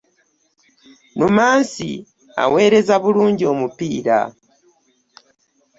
Lumansi 1.19 1.91
aweereza 2.43 2.95
bulungi 3.03 3.43
omupiira. 3.53 4.17